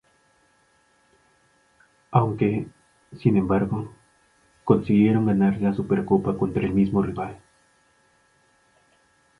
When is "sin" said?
3.19-3.37